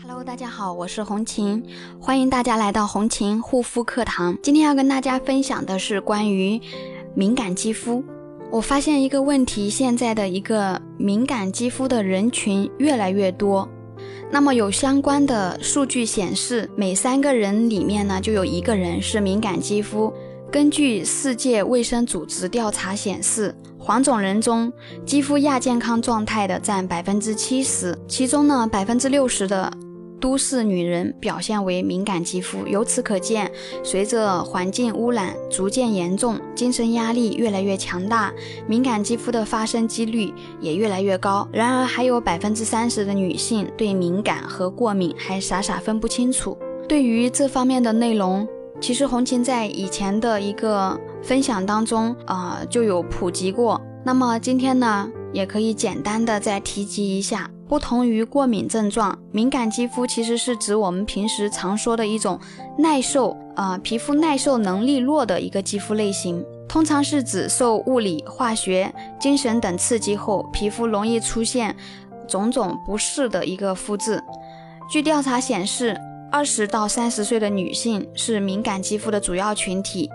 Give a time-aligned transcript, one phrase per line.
[0.00, 1.62] Hello，大家好，我是红琴，
[2.00, 4.38] 欢迎大家来到红琴护肤课堂。
[4.42, 6.58] 今天要跟大家分享的是关于
[7.14, 8.02] 敏感肌肤。
[8.50, 13.68] 我发现一个问题，现在的一个敏感肌肤的人群越来越多。
[14.30, 20.10] 那么有相关的数据显示，每三个人里面呢，就有一个人是敏感肌肤。
[20.50, 24.72] 根据世界卫生组织调查显示，黄种人中
[25.04, 29.70] 肌肤亚健康状态的占百分之七十，其中呢，百分之六十的。
[30.20, 33.48] 都市女人表现为敏感肌肤，由此可见，
[33.84, 38.32] 随着环境污染逐渐严重，精神压力越来越强大，
[38.66, 41.46] 敏感肌肤的发生几率也越来越高。
[41.52, 46.58] 然而，还有百分之三十的女性对敏感和过敏还傻傻分不清楚。
[46.88, 48.48] 对于这方面的内容，
[48.80, 53.80] 其实红琴在以前的一个分享当中啊就有普及过。
[54.04, 57.50] 那么今天呢，也可以简单的再提及一下。
[57.68, 62.40] 不同于过敏症状，敏感肌肤其实是指我们平时常说的一种
[62.78, 68.90] 耐受啊，皮肤耐受能力弱的一个肌肤类型，通常是指受物理、化学、
[69.20, 71.76] 精神等刺激后，皮肤容易出现
[72.26, 74.22] 种种不适的一个肤质。
[74.90, 75.94] 据调查显示，
[76.30, 80.10] 二十到三十岁的女性是敏感肌肤的主要群体。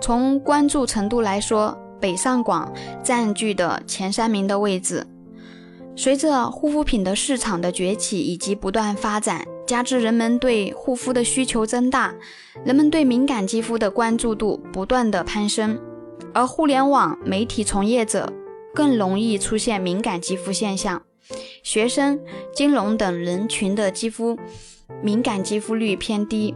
[0.00, 2.70] 从关注程度来说，北上广
[3.02, 5.06] 占据的前三名的位置。
[5.96, 12.14] 随着护肤品的市场的崛起以及不断发展，加之人们对护肤的需求增大，
[12.62, 15.80] 人们对敏感肌肤的关注度不断的攀升，
[16.34, 18.30] 而互联网媒体从业者
[18.74, 21.00] 更容易出现敏感肌肤现象，
[21.62, 22.20] 学生、
[22.54, 24.38] 金融等人群的肌肤
[25.06, 26.52] 敏感肌肤率偏低。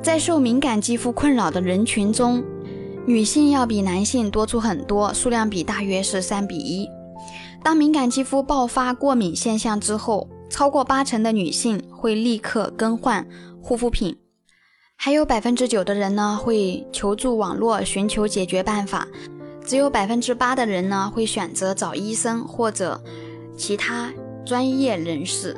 [0.00, 2.40] 在受敏感肌肤困扰的人群中，
[3.04, 6.88] 女性要比男性多出很多，数量比大约是三比一。
[7.64, 13.26] 当敏感肌肤爆发过敏现象之后，超过八成的女性会立刻更换
[13.60, 14.16] 护肤品，
[14.94, 19.08] 还有百分之九的人呢会求助网络寻求解决办法，
[19.66, 23.02] 只有百分之八的人呢会选择找医生或者
[23.56, 24.12] 其他
[24.46, 25.56] 专业人士。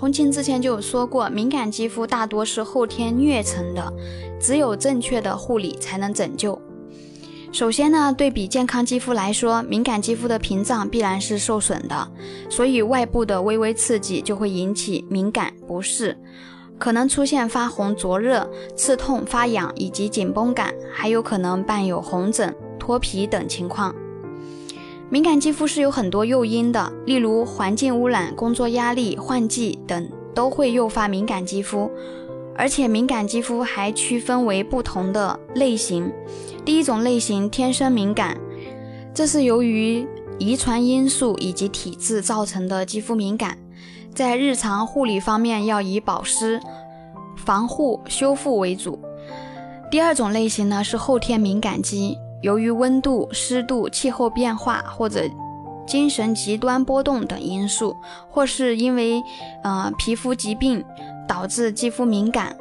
[0.00, 3.92] 红琴之前就有说过，敏感肌肤大多是后天虐成的，
[4.40, 6.58] 只有正确的护理才能拯救。
[7.52, 12.10] 首先呢，对比健康肌肤来说，敏感肌肤的屏障必然是受损的，
[12.48, 16.16] 所以外部的微微刺激就会引起敏感不适，
[16.78, 23.94] 可能出现发红、灼热、刺痛、发痒以及紧绷感，还有可能伴有红疹、脱皮等情况。
[25.12, 31.90] 敏感肌肤是有很多诱因的，例如环境污染、工作压力、换季等都会诱发敏感肌肤，
[32.56, 36.12] 而且敏感肌肤还区分为不同的类型。
[36.64, 38.38] 第一种类型天生敏感，
[39.12, 40.06] 这是由于
[40.38, 43.58] 遗传因素以及体质造成的肌肤敏感，
[44.14, 46.60] 在日常护理方面要以保湿、
[47.36, 48.96] 防护、修复为主。
[49.90, 55.24] 第二种类型呢是后天敏感肌，由于温度、湿度、气候变化或者
[55.86, 57.96] 精神极端波动等因素，
[58.28, 59.22] 或是因为
[59.62, 60.84] 呃皮肤疾病
[61.26, 62.56] 导致肌肤敏感。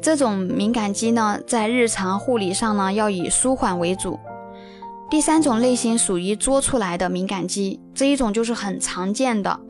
[0.00, 4.18] 这种敏感肌呢，在日常护理上呢，要以舒缓为主。
[5.10, 9.60] 第三种类型属于作出来的敏感肌，这一种就是很常见的，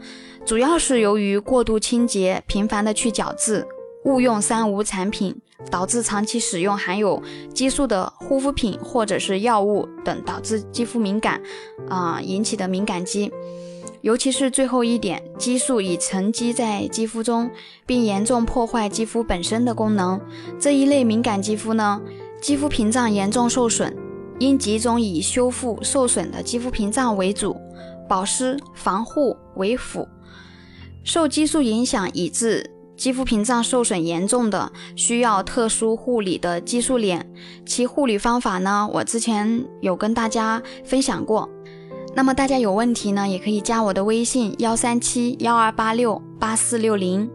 [0.47, 3.67] 主要是由于过度清洁、频繁的去角质、
[4.05, 5.35] 误用三无产品，
[5.71, 7.21] 导致长期使用含有
[7.53, 11.41] 激素的护肤品或者是药物等，导致肌肤敏感
[11.89, 13.33] 啊引起的敏感肌。
[14.03, 17.51] 尤其是最后一点，激素已沉积在肌肤中，
[17.85, 20.19] 并严重破坏肌肤本身的功能。
[20.59, 22.01] 这一类敏感肌肤呢，
[22.41, 23.95] 肌肤屏障严重受损，
[24.39, 27.55] 应集中以修复受损的肌肤屏障为主，
[28.09, 30.09] 保湿防护为辅。
[31.05, 37.27] 受激素影响以致肌肤屏障受损严重的，需要特殊护理的激素脸，
[37.65, 41.49] 其护理方法呢，我之前有跟大家分享过。
[42.15, 47.27] 那么大家有问题呢，也可以加我的微信幺三七幺二八六八四六零。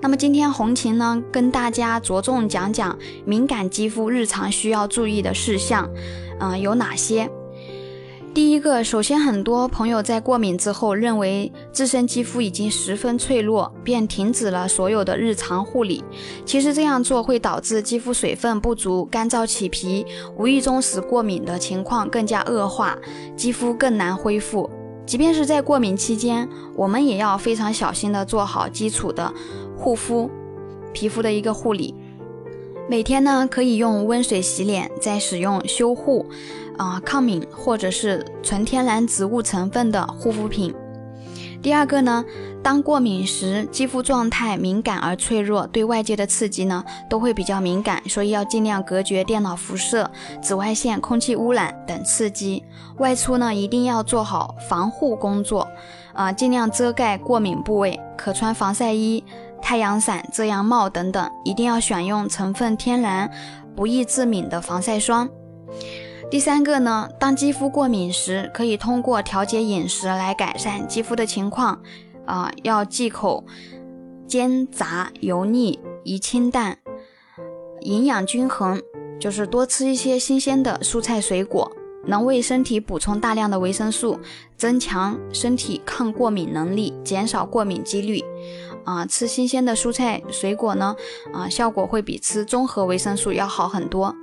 [0.00, 5.90] 那么今天红琴呢，跟大家着重讲讲敏感肌肤日常需要注意的事项，
[6.38, 7.28] 嗯，有哪些？
[8.34, 16.02] 第一个，首先，很多朋友在过敏之后，认为自身肌肤已经十分脆弱，便停止了所有的日常护理。
[16.46, 20.06] 其实这样做会导致肌肤水分不足、干燥起皮，
[20.38, 22.96] 无意中使过敏的情况更加恶化，
[23.36, 24.70] 肌肤更难恢复。
[25.04, 29.30] 即便是在过敏期间，我们也要非常小心的做好基础的
[29.76, 30.30] 护肤、
[30.94, 31.94] 皮肤的一个护理。
[32.88, 36.26] 每天呢，可以用温水洗脸，再使用修护。
[36.78, 40.74] 啊抗敏或者是纯天然植物成分的护肤品。
[41.62, 42.24] 第二个呢，
[42.60, 50.10] 当过敏时，肌肤状态敏感而脆弱，对外界的刺激呢都会比较敏感，所以要尽量隔绝电脑辐射、
[50.40, 52.64] 紫外线、空气污染等刺激。
[52.98, 55.68] 外出呢，一定要做好防护工作，
[56.12, 59.22] 啊，尽量遮盖过敏部位，可穿防晒衣、
[59.60, 63.30] 太阳伞、遮阳帽等等，一定要选用成分天然、
[63.76, 65.28] 不易致敏的防晒霜。
[66.32, 71.78] 第三个呢，当肌肤过敏时，可以通过调节饮食来改善肌肤的情况。
[72.24, 73.44] 啊，要忌口
[74.26, 76.78] 煎炸、油腻、宜清淡，
[77.82, 78.80] 营养均衡，
[79.20, 81.70] 就是多吃一些新鲜的蔬菜水果，
[82.06, 84.18] 能为身体补充大量的维生素，
[84.56, 88.24] 增强身体抗过敏能力，减少过敏几率。
[88.84, 90.94] 啊，吃新鲜的蔬菜水果呢，
[91.32, 94.14] 啊，效果会比吃综合维生素要好很多。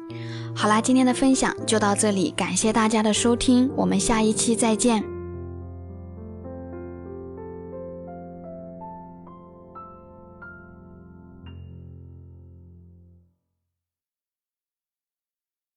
[0.55, 5.18] 好啦，今天的分享就到这里，感谢大家的收听，我们下一期再见。